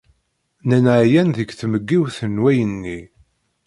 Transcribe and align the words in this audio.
Nnan 0.63 0.85
ɛyan 1.01 1.29
deg 1.37 1.49
tmeggiwt 1.59 2.17
n 2.33 2.41
wayen-nni. 2.43 2.99